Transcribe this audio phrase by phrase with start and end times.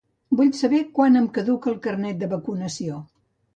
[0.37, 3.01] Vull saber quan em caduca el carnet de vacunació.